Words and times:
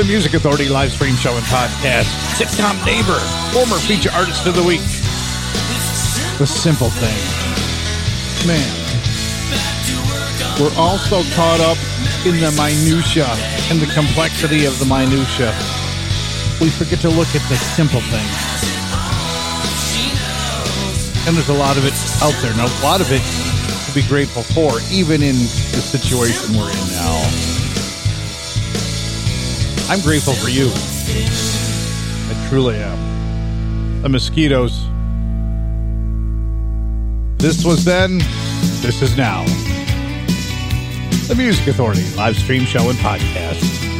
The 0.00 0.06
Music 0.06 0.32
Authority 0.32 0.70
live 0.70 0.92
stream 0.92 1.14
show 1.14 1.36
and 1.36 1.44
podcast. 1.44 2.08
Sitcom 2.32 2.72
neighbor, 2.86 3.20
former 3.52 3.76
feature 3.76 4.08
artist 4.14 4.46
of 4.46 4.56
the 4.56 4.62
week. 4.62 4.80
The 6.38 6.46
simple 6.46 6.88
thing. 6.88 7.20
Man, 8.48 8.64
we're 10.56 10.72
all 10.80 10.96
so 10.96 11.20
caught 11.36 11.60
up 11.60 11.76
in 12.24 12.40
the 12.40 12.48
minutia 12.56 13.28
and 13.68 13.78
the 13.78 13.92
complexity 13.92 14.64
of 14.64 14.72
the 14.78 14.86
minutia. 14.86 15.52
We 16.64 16.70
forget 16.70 17.00
to 17.00 17.10
look 17.10 17.28
at 17.36 17.44
the 17.52 17.56
simple 17.60 18.00
things. 18.00 18.40
And 21.28 21.36
there's 21.36 21.50
a 21.50 21.60
lot 21.60 21.76
of 21.76 21.84
it 21.84 21.92
out 22.24 22.32
there, 22.40 22.52
and 22.52 22.60
a 22.62 22.72
lot 22.82 23.02
of 23.02 23.12
it 23.12 23.20
to 23.20 23.92
be 23.92 24.00
grateful 24.08 24.44
for, 24.56 24.80
even 24.90 25.20
in 25.20 25.36
the 25.36 25.84
situation 25.84 26.56
we're 26.56 26.70
in 26.72 26.88
now. 26.96 27.49
I'm 29.90 30.00
grateful 30.02 30.34
for 30.34 30.48
you. 30.48 30.70
I 30.72 32.48
truly 32.48 32.76
am. 32.76 34.02
The 34.02 34.08
mosquitoes. 34.08 34.86
This 37.38 37.64
was 37.64 37.84
then, 37.84 38.18
this 38.82 39.02
is 39.02 39.16
now. 39.16 39.44
The 41.26 41.34
Music 41.36 41.66
Authority 41.66 42.08
live 42.14 42.36
stream 42.36 42.66
show 42.66 42.88
and 42.88 42.98
podcast. 43.00 43.99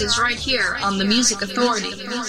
Is 0.00 0.18
right 0.18 0.38
here 0.38 0.76
on 0.82 0.98
the 0.98 1.04
Music 1.04 1.40
Authority. 1.42 1.88
If 1.88 2.00
it's 2.00 2.26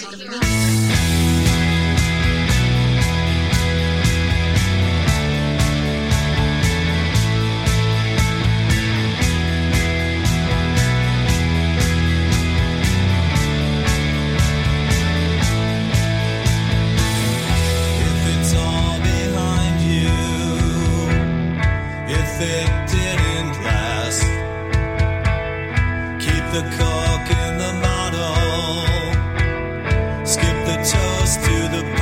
toast 30.91 31.43
to 31.43 31.67
the 31.67 31.96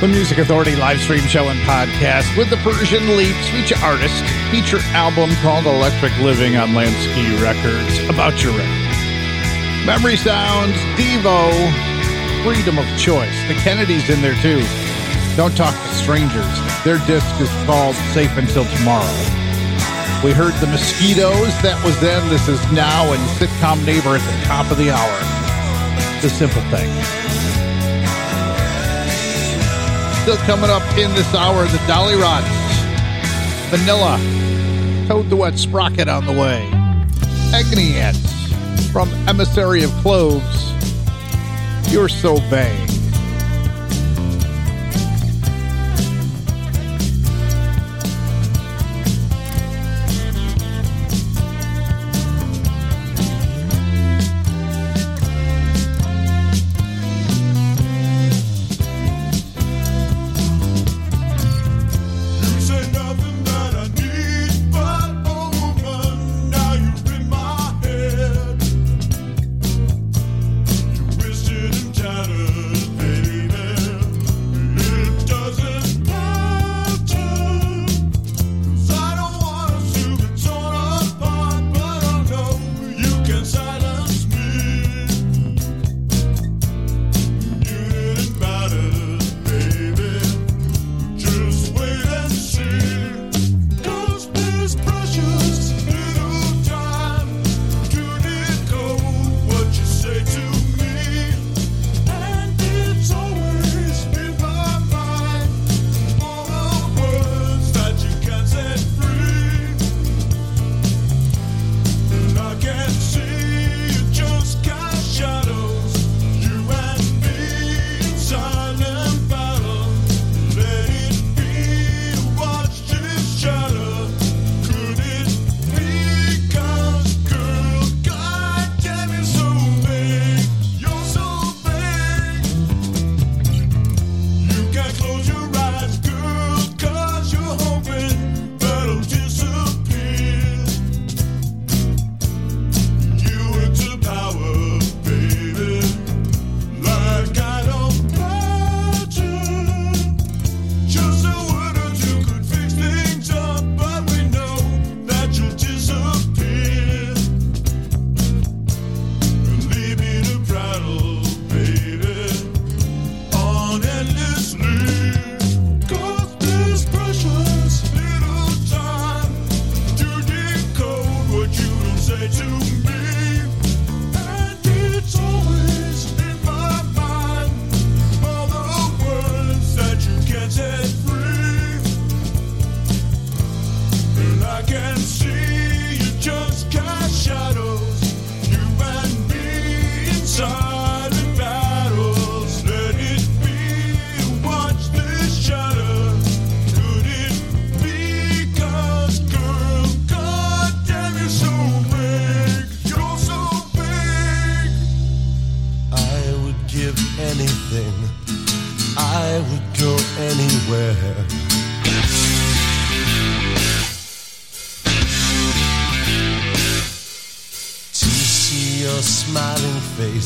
The 0.00 0.08
Music 0.08 0.36
Authority 0.36 0.76
live 0.76 1.00
stream 1.00 1.22
show 1.22 1.48
and 1.48 1.58
podcast 1.60 2.36
with 2.36 2.50
the 2.50 2.58
Persian 2.58 3.16
Leaps 3.16 3.48
feature 3.48 3.78
artist, 3.82 4.22
feature 4.50 4.78
album 4.92 5.30
called 5.36 5.64
Electric 5.64 6.14
Living 6.18 6.58
on 6.58 6.76
Lansky 6.76 7.32
Records. 7.40 7.98
About 8.10 8.42
your 8.42 8.52
record. 8.52 9.86
Memory 9.86 10.18
Sounds, 10.18 10.76
Devo, 11.00 11.48
Freedom 12.44 12.78
of 12.78 12.84
Choice. 12.98 13.32
The 13.48 13.54
Kennedys 13.64 14.10
in 14.10 14.20
there 14.20 14.36
too. 14.42 14.60
Don't 15.34 15.56
Talk 15.56 15.72
to 15.72 15.94
Strangers. 15.94 16.44
Their 16.84 16.98
disc 17.06 17.40
is 17.40 17.48
called 17.64 17.96
Safe 18.12 18.36
Until 18.36 18.66
Tomorrow. 18.76 19.16
We 20.22 20.32
heard 20.32 20.52
the 20.60 20.66
Mosquitoes. 20.66 21.56
That 21.62 21.80
was 21.82 21.98
then. 22.02 22.28
This 22.28 22.48
is 22.48 22.60
now. 22.70 23.14
And 23.14 23.22
Sitcom 23.40 23.82
Neighbor 23.86 24.16
at 24.16 24.20
the 24.20 24.44
top 24.44 24.70
of 24.70 24.76
the 24.76 24.90
hour. 24.90 25.18
The 26.20 26.28
Simple 26.28 26.62
Thing. 26.68 26.92
Still 30.26 30.36
coming 30.38 30.70
up 30.70 30.82
in 30.98 31.14
this 31.14 31.32
hour, 31.36 31.64
the 31.66 31.80
Dolly 31.86 32.16
Rods, 32.16 32.48
Vanilla, 33.70 34.18
Toad 35.06 35.30
the 35.30 35.36
Wet 35.36 35.56
Sprocket 35.56 36.08
on 36.08 36.26
the 36.26 36.32
way, 36.32 36.68
Ants 37.94 38.50
from 38.90 39.08
Emissary 39.28 39.84
of 39.84 39.92
Cloves, 40.02 40.72
You're 41.92 42.08
So 42.08 42.38
Vague. 42.50 43.05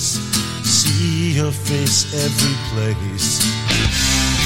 Face, 0.01 0.19
see 0.65 1.33
your 1.33 1.53
face 1.53 2.15
every 2.15 2.57
place. 2.73 4.39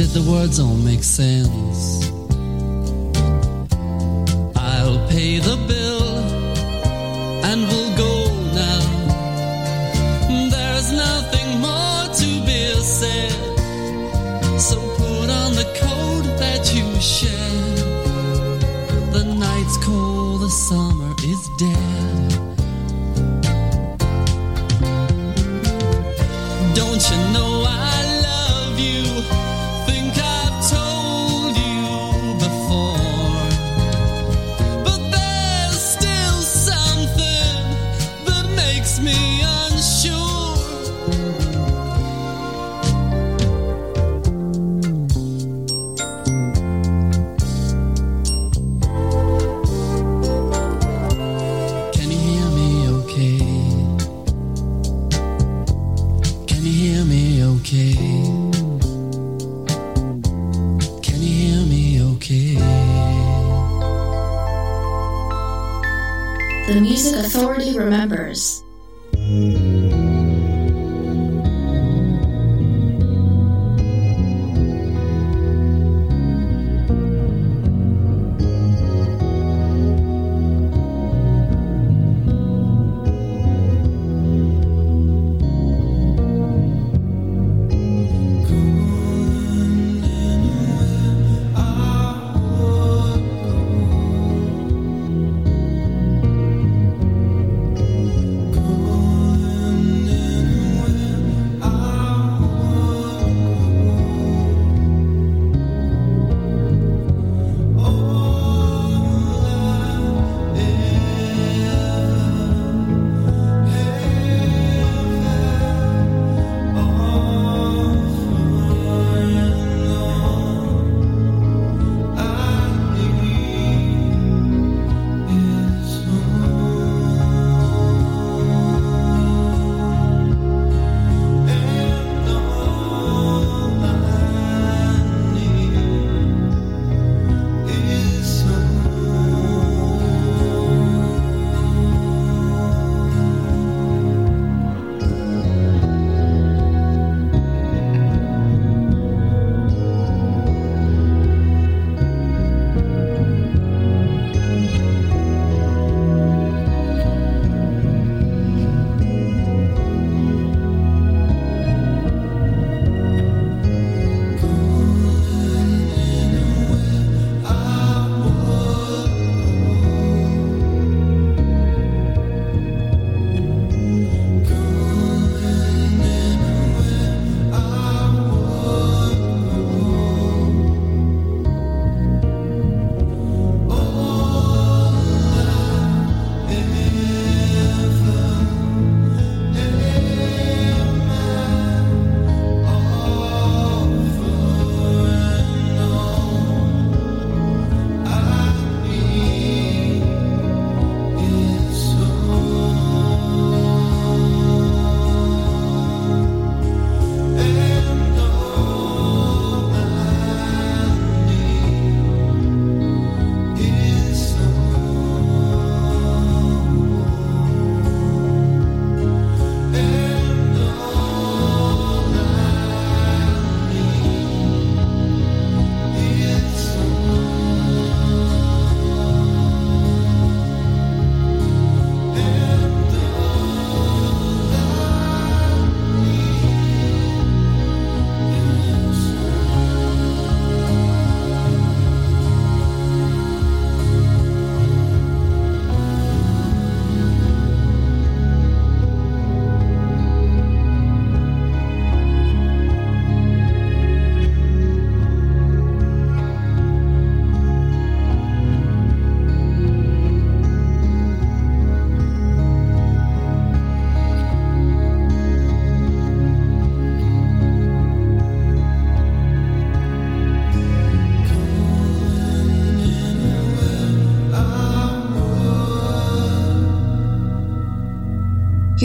Did 0.00 0.08
the 0.14 0.30
words 0.32 0.58
all 0.58 0.76
make 0.76 1.04
sense? 1.04 2.10
I'll 4.56 5.06
pay 5.10 5.40
the 5.40 5.56
bill. 5.68 5.79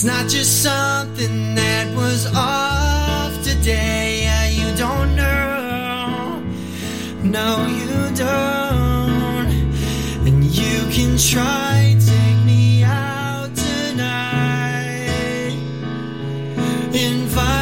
It's 0.00 0.06
not 0.06 0.30
just 0.30 0.62
something 0.62 1.54
that 1.56 1.94
was 1.94 2.24
off 2.34 3.34
today. 3.44 4.22
Yeah, 4.22 4.48
you 4.48 4.74
don't 4.74 5.14
know. 5.14 6.42
No, 7.22 7.66
you 7.66 8.16
don't. 8.16 9.50
And 10.26 10.42
you 10.42 10.88
can 10.90 11.18
try 11.18 11.98
take 12.00 12.44
me 12.46 12.82
out 12.82 13.54
tonight. 13.54 13.90
Invite 16.94 17.59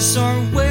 place 0.00 0.16
or 0.16 0.34
where 0.54 0.69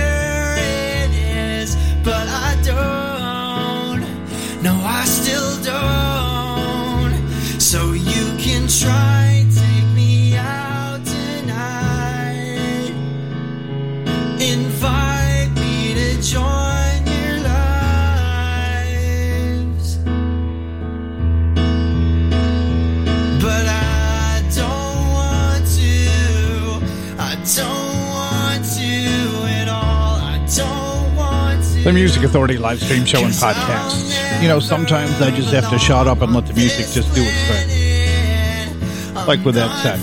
The 31.90 31.94
Music 31.94 32.22
Authority 32.22 32.60
live 32.60 32.80
stream 32.80 33.04
show 33.04 33.24
and 33.24 33.34
podcast. 33.34 34.44
You 34.44 34.48
know, 34.48 34.60
sometimes 34.60 35.20
I 35.24 35.32
just 35.32 35.52
have 35.52 35.72
to 35.72 35.80
shut 35.80 36.06
up 36.06 36.22
and 36.22 36.36
let 36.36 36.46
the 36.46 36.54
music 36.54 36.86
just 36.86 37.16
do 37.16 37.24
its 37.26 37.42
thing. 37.50 39.16
Like 39.26 39.44
with 39.44 39.56
that 39.56 39.74
set. 39.82 39.98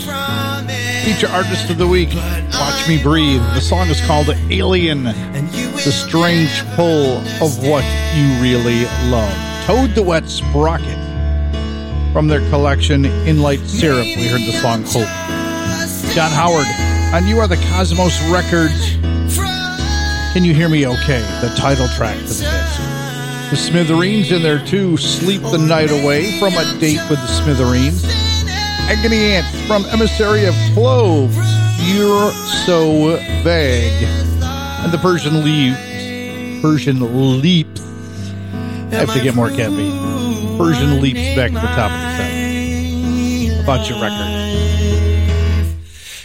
Feature 1.04 1.28
Artist 1.28 1.70
of 1.70 1.78
the 1.78 1.86
Week, 1.86 2.12
Watch 2.54 2.88
Me 2.88 3.00
Breathe. 3.00 3.40
The 3.54 3.60
song 3.60 3.86
is 3.86 4.04
called 4.04 4.30
Alien, 4.50 5.04
the 5.04 5.92
strange 5.92 6.64
pull 6.74 7.18
of 7.40 7.64
what 7.64 7.84
you 8.16 8.42
really 8.42 8.86
love. 9.08 9.32
Toad 9.64 9.94
the 9.94 10.02
Wet 10.02 10.28
Sprocket. 10.28 10.98
From 12.12 12.26
their 12.26 12.40
collection 12.50 13.04
In 13.04 13.42
Light 13.42 13.60
Syrup, 13.60 14.06
we 14.06 14.26
heard 14.26 14.40
the 14.40 14.58
song 14.60 14.82
Hope. 14.82 15.06
John 16.12 16.32
Howard, 16.32 16.66
on 17.14 17.28
You 17.28 17.38
Are 17.38 17.46
the 17.46 17.64
Cosmos 17.68 18.20
Records. 18.28 18.96
Can 20.36 20.44
You 20.44 20.52
Hear 20.52 20.68
Me 20.68 20.86
Okay? 20.86 21.22
The 21.40 21.48
title 21.56 21.88
track 21.96 22.14
for 22.18 22.34
the 22.34 22.44
hit. 22.44 23.50
The 23.50 23.56
Smithereens 23.56 24.30
in 24.30 24.42
there 24.42 24.62
too. 24.62 24.98
Sleep 24.98 25.40
the 25.40 25.56
Night 25.56 25.90
Away 25.90 26.38
from 26.38 26.52
a 26.52 26.78
date 26.78 27.00
with 27.08 27.18
the 27.20 27.26
Smithereens. 27.26 28.04
Agony 28.44 29.16
Ants 29.32 29.66
from 29.66 29.86
Emissary 29.86 30.44
of 30.44 30.54
Cloves. 30.74 31.38
You're 31.80 32.32
so 32.66 33.16
vague. 33.44 34.02
And 34.84 34.92
the 34.92 34.98
Persian 34.98 35.42
leaves. 35.42 36.60
Persian 36.60 37.40
leaps. 37.40 37.80
I 37.80 38.96
have 38.96 39.14
to 39.14 39.22
get 39.22 39.34
more 39.34 39.48
caffeine. 39.48 40.58
Persian 40.58 41.00
leaps 41.00 41.34
back 41.34 41.48
to 41.48 41.54
the 41.54 41.60
top 41.60 41.90
of 41.90 41.98
the 41.98 42.16
set. 42.18 43.64
About 43.64 43.88
your 43.88 44.02
record. 44.02 44.36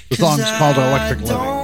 The 0.09 0.16
song's 0.18 0.51
called 0.57 0.76
Electric 0.76 1.22
Living. 1.22 1.62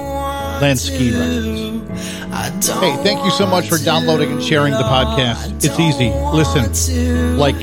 Lansky 0.61 1.11
Records. 1.11 2.16
Hey, 2.65 2.95
thank 3.03 3.23
you 3.23 3.29
so 3.31 3.45
much 3.45 3.69
for 3.69 3.77
downloading 3.77 4.31
and 4.31 4.43
sharing 4.43 4.73
the 4.73 4.79
podcast. 4.83 5.63
It's 5.63 5.79
easy. 5.79 6.09
Listen, 6.09 7.37
like, 7.37 7.55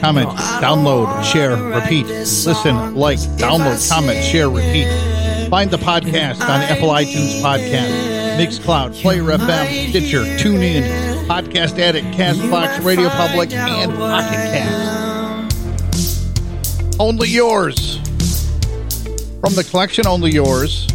comment, 0.00 0.28
download, 0.60 1.22
share, 1.22 1.56
repeat. 1.56 2.06
Listen, 2.06 2.94
like, 2.94 3.18
download, 3.36 3.86
comment, 3.90 4.24
share, 4.24 4.48
repeat. 4.48 4.88
Find 5.50 5.70
the 5.70 5.76
podcast 5.76 6.40
on 6.40 6.62
Apple 6.62 6.88
iTunes 6.88 7.42
Podcast, 7.42 8.38
Mixcloud, 8.38 8.94
Player 9.02 9.22
FM, 9.22 9.90
Stitcher, 9.90 10.24
TuneIn, 10.24 11.26
Podcast 11.26 11.78
Addict, 11.78 12.06
Castbox, 12.08 12.82
Radio 12.84 13.10
Public, 13.10 13.52
and 13.52 13.92
Pocket 13.92 14.34
Cast. 14.34 15.56
Only 16.98 17.28
yours. 17.28 17.98
From 19.40 19.54
the 19.54 19.64
collection 19.68 20.06
Only 20.06 20.30
Yours, 20.30 20.86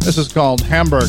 this 0.00 0.18
is 0.18 0.28
called 0.32 0.60
Hamburg, 0.60 1.08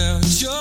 Without 0.00 0.59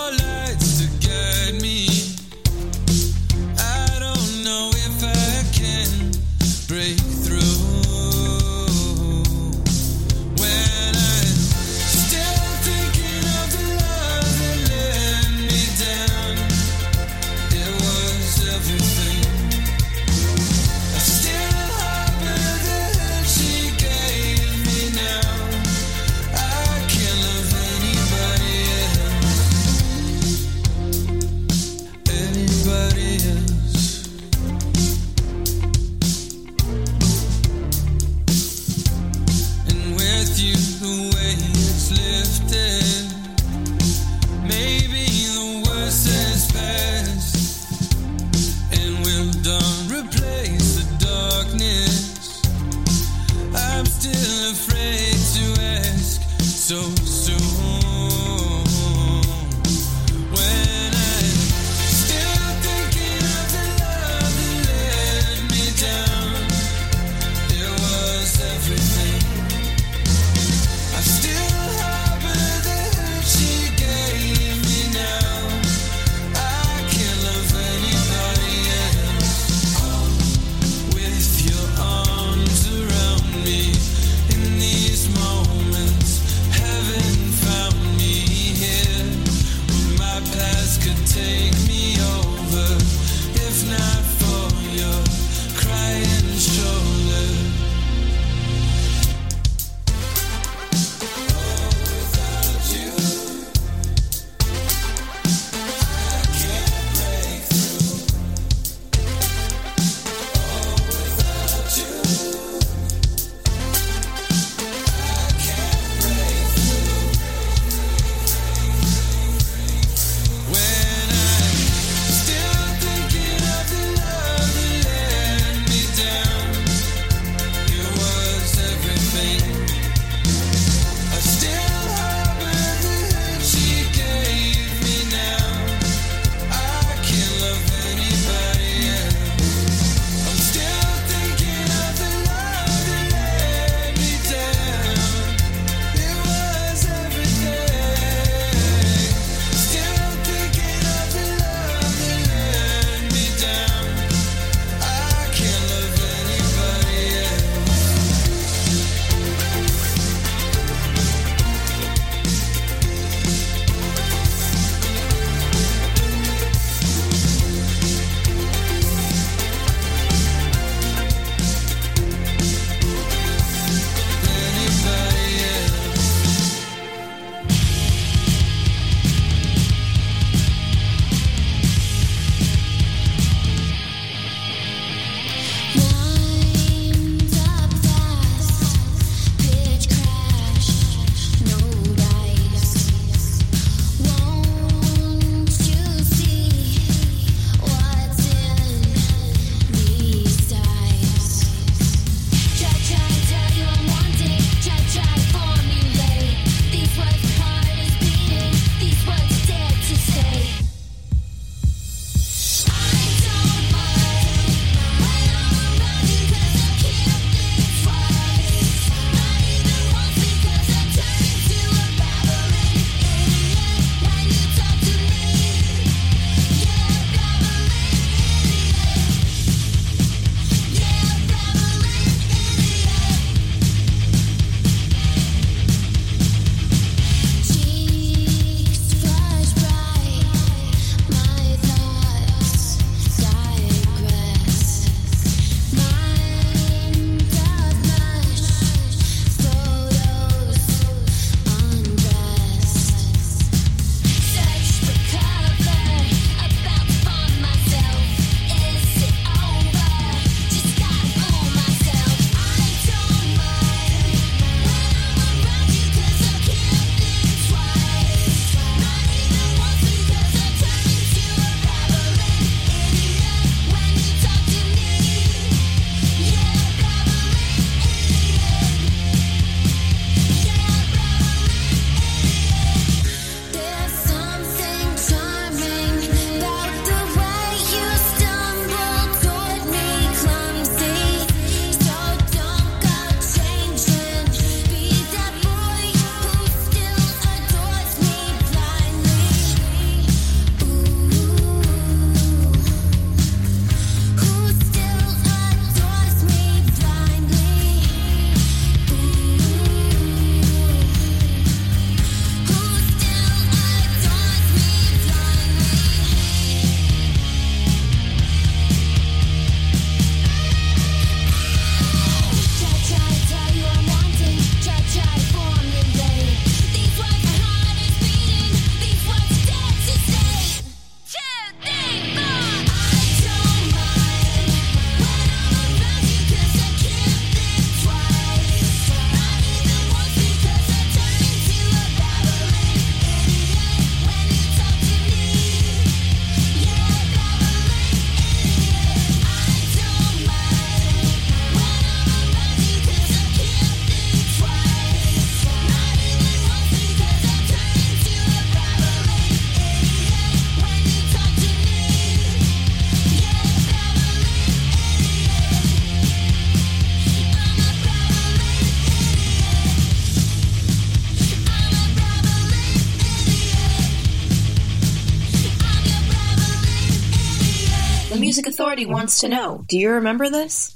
wants 379.00 379.22
to 379.22 379.30
know 379.30 379.64
Do 379.70 379.80
you 379.80 379.91
remember 379.91 380.30
this? 380.30 380.76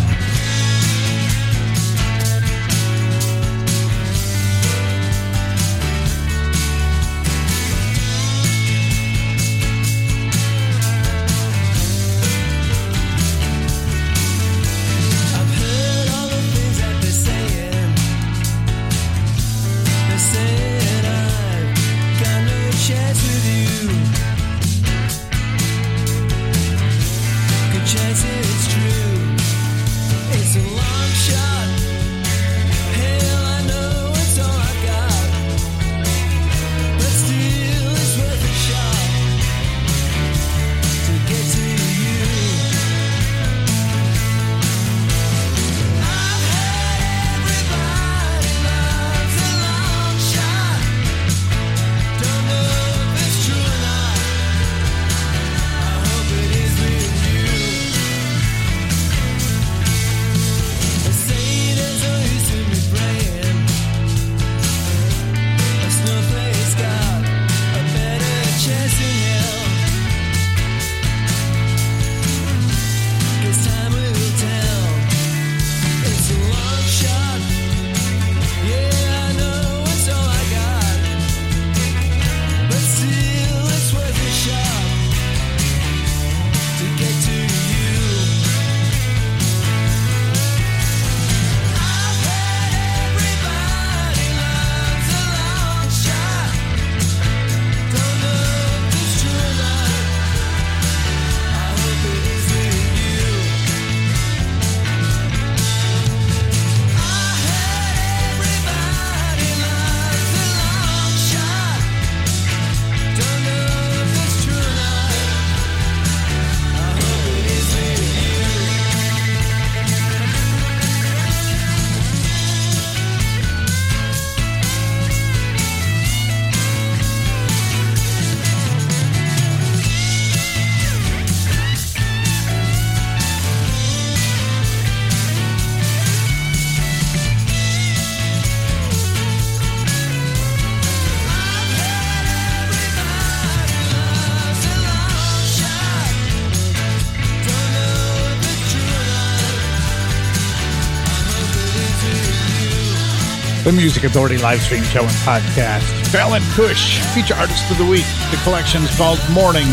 the 153.75 153.77
Music 153.77 154.03
Authority 154.03 154.37
live 154.37 154.61
stream 154.61 154.83
show 154.83 155.01
and 155.01 155.11
podcast. 155.23 155.83
Fallon 156.07 156.41
Cush, 156.53 156.99
feature 157.13 157.35
artist 157.35 157.69
of 157.71 157.77
the 157.77 157.85
week. 157.85 158.05
The 158.31 158.39
collection's 158.43 158.93
called 158.97 159.19
Morning. 159.31 159.67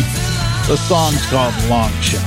The 0.67 0.77
song's 0.77 1.25
called 1.25 1.53
Long 1.67 1.91
Shot. 2.01 2.23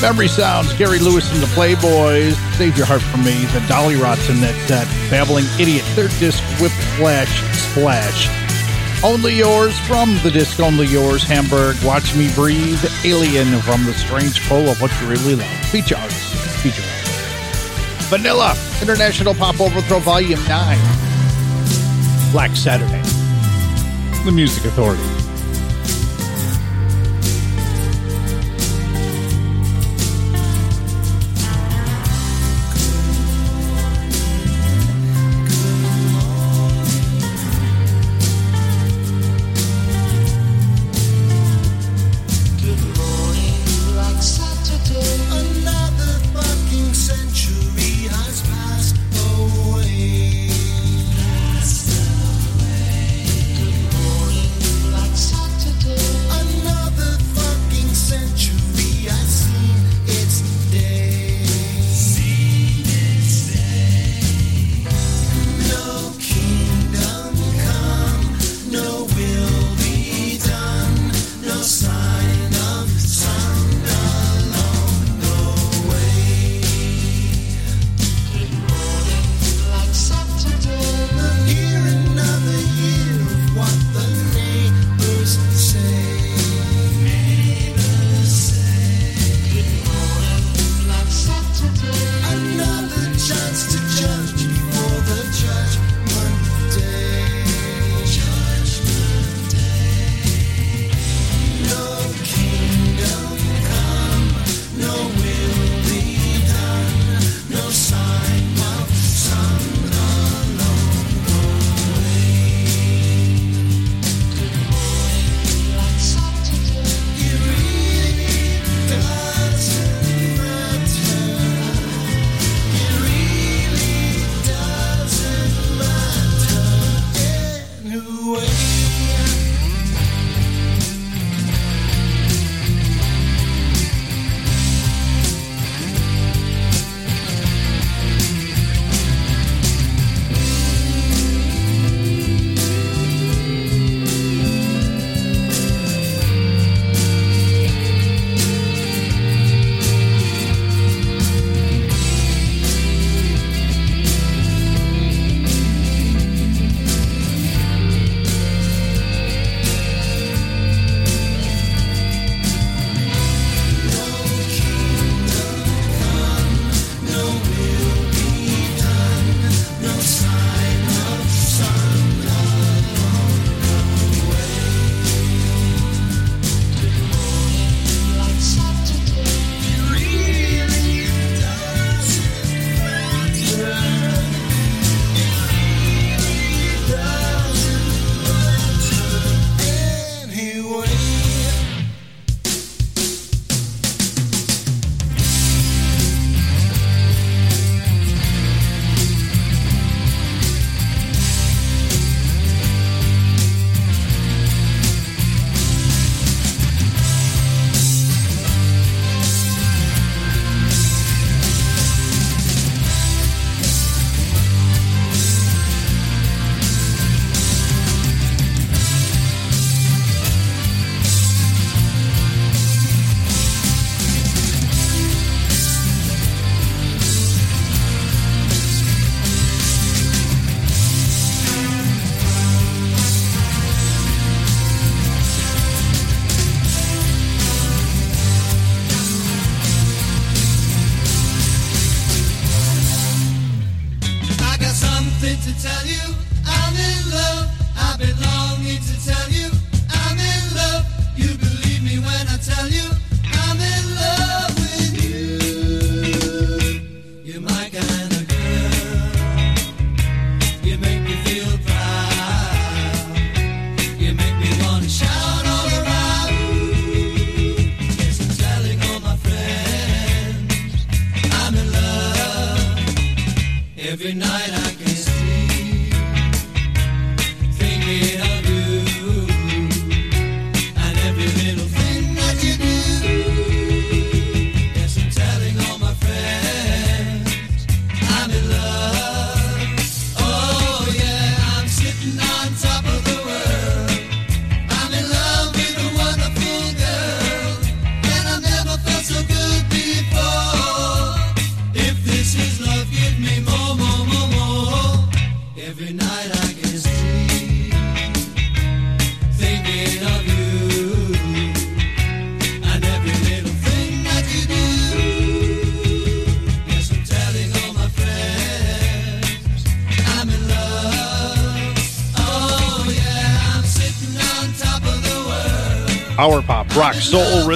Memory 0.00 0.28
Sounds, 0.28 0.72
Gary 0.74 0.98
Lewis 0.98 1.30
and 1.32 1.40
the 1.40 1.46
Playboys. 1.48 2.34
Save 2.56 2.76
Your 2.76 2.86
Heart 2.86 3.02
for 3.02 3.18
Me, 3.18 3.44
the 3.52 3.60
Dollyrots 3.70 4.30
in 4.30 4.40
that 4.40 4.54
set. 4.66 4.86
Babbling 5.10 5.44
Idiot, 5.60 5.84
third 5.94 6.12
disc, 6.18 6.42
Whiplash 6.60 7.42
Splash. 7.52 8.28
Only 9.04 9.36
Yours 9.36 9.78
from 9.80 10.16
the 10.22 10.30
disc 10.30 10.58
Only 10.60 10.86
Yours, 10.86 11.22
Hamburg. 11.22 11.76
Watch 11.84 12.16
Me 12.16 12.32
Breathe, 12.34 12.84
Alien 13.04 13.60
from 13.62 13.84
the 13.84 13.94
Strange 13.94 14.40
Pole 14.48 14.68
of 14.68 14.80
What 14.80 14.90
You 15.00 15.08
Really 15.08 15.34
Love. 15.36 15.64
Feature 15.66 15.96
artist, 15.96 16.34
feature 16.62 16.82
artist. 16.82 16.99
Vanilla, 18.10 18.56
International 18.82 19.32
Pop 19.34 19.60
Overthrow 19.60 20.00
Volume 20.00 20.44
9, 20.48 22.32
Black 22.32 22.56
Saturday, 22.56 23.02
The 24.24 24.32
Music 24.32 24.64
Authority. 24.64 25.19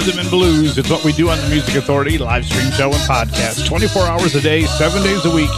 Rhythm, 0.05 0.19
and 0.19 0.29
blues. 0.29 0.77
It's 0.77 0.89
what 0.89 1.03
we 1.03 1.11
do 1.13 1.29
on 1.29 1.39
the 1.39 1.49
Music 1.49 1.75
Authority 1.75 2.17
live 2.17 2.45
stream 2.45 2.71
show 2.71 2.87
and 2.87 3.01
podcast. 3.03 3.65
24 3.67 4.03
hours 4.03 4.35
a 4.35 4.41
day, 4.41 4.63
seven 4.63 5.01
days 5.03 5.25
a 5.25 5.33
week. 5.33 5.49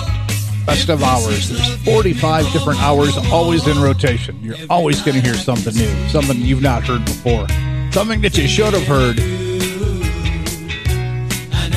Best 0.66 0.89
of 0.89 1.04
hours. 1.04 1.50
There's 1.50 1.76
45 1.84 2.52
different 2.52 2.82
hours 2.82 3.18
always 3.32 3.68
in 3.68 3.82
rotation. 3.82 4.38
You're 4.41 4.58
always 4.70 5.02
going 5.02 5.16
to 5.16 5.22
hear 5.22 5.34
something 5.34 5.74
new, 5.76 6.10
something 6.10 6.38
you've 6.38 6.62
not 6.62 6.84
heard 6.84 7.04
before, 7.06 7.48
something 7.91 8.22
that 8.22 8.38
you 8.38 8.48
should 8.48 8.74
have 8.74 8.86
heard. 8.88 9.18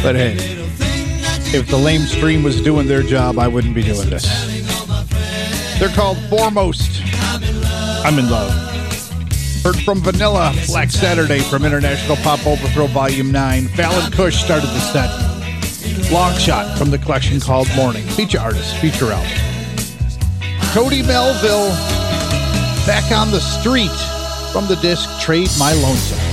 But 0.02 0.16
hey, 0.16 0.34
if 1.52 1.68
the 1.68 1.78
lame 1.78 2.02
stream 2.02 2.42
was 2.42 2.60
doing 2.60 2.86
their 2.86 3.02
job, 3.02 3.38
I 3.38 3.48
wouldn't 3.48 3.74
be 3.74 3.82
doing 3.82 4.10
this. 4.10 4.26
They're 5.78 5.88
called 5.88 6.18
Foremost. 6.28 7.02
I'm 8.04 8.18
in 8.18 8.30
love. 8.30 8.79
Heard 9.62 9.76
from 9.80 10.00
Vanilla, 10.00 10.54
Black 10.68 10.90
Saturday 10.90 11.40
from 11.40 11.66
International 11.66 12.16
Pop 12.16 12.46
Overthrow 12.46 12.86
Volume 12.86 13.30
9. 13.30 13.68
Fallon 13.68 14.10
Cush 14.10 14.42
started 14.42 14.68
the 14.68 14.80
set. 14.80 16.10
Long 16.10 16.32
Shot 16.38 16.78
from 16.78 16.90
the 16.90 16.96
collection 16.96 17.38
called 17.40 17.68
Morning. 17.76 18.02
Feature 18.06 18.40
artist, 18.40 18.74
feature 18.78 19.12
album. 19.12 19.30
Cody 20.72 21.02
Melville, 21.02 21.68
Back 22.86 23.12
on 23.12 23.30
the 23.30 23.40
Street 23.40 23.90
from 24.50 24.66
the 24.66 24.76
disc 24.76 25.06
Trade 25.20 25.50
My 25.58 25.74
Lonesome. 25.74 26.29